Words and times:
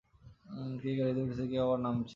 কেউ 0.81 0.93
গাড়িতে 0.99 1.21
উঠছেন, 1.21 1.47
কেউ 1.47 1.61
আবার 1.65 1.79
নামছেন। 1.79 2.09